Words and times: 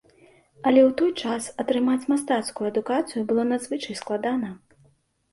Але 0.69 0.79
ў 0.85 0.91
той 1.01 1.11
час 1.25 1.49
атрымаць 1.63 2.07
мастацкую 2.13 2.65
адукацыю 2.71 3.21
было 3.33 3.43
надзвычай 3.51 3.99
складана. 4.01 4.49